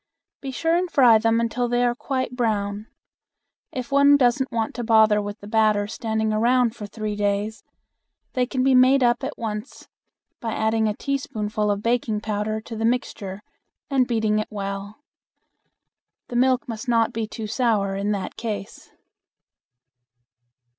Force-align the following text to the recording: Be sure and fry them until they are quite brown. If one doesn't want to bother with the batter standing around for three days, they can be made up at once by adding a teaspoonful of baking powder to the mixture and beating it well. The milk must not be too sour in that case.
Be 0.41 0.49
sure 0.49 0.75
and 0.75 0.89
fry 0.89 1.19
them 1.19 1.39
until 1.39 1.67
they 1.67 1.85
are 1.85 1.93
quite 1.93 2.35
brown. 2.35 2.87
If 3.71 3.91
one 3.91 4.17
doesn't 4.17 4.51
want 4.51 4.73
to 4.73 4.83
bother 4.83 5.21
with 5.21 5.39
the 5.41 5.47
batter 5.47 5.85
standing 5.85 6.33
around 6.33 6.75
for 6.75 6.87
three 6.87 7.15
days, 7.15 7.63
they 8.33 8.47
can 8.47 8.63
be 8.63 8.73
made 8.73 9.03
up 9.03 9.23
at 9.23 9.37
once 9.37 9.87
by 10.39 10.53
adding 10.53 10.87
a 10.87 10.95
teaspoonful 10.95 11.69
of 11.69 11.83
baking 11.83 12.21
powder 12.21 12.59
to 12.61 12.75
the 12.75 12.83
mixture 12.83 13.43
and 13.91 14.07
beating 14.07 14.39
it 14.39 14.47
well. 14.49 15.03
The 16.29 16.35
milk 16.35 16.67
must 16.67 16.87
not 16.87 17.13
be 17.13 17.27
too 17.27 17.45
sour 17.45 17.95
in 17.95 18.11
that 18.11 18.35
case. 18.35 18.89